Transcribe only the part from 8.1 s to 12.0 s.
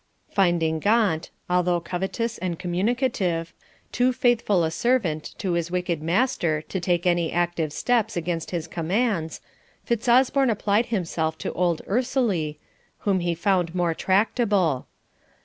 against his commands, Fitzosborne applied himself to old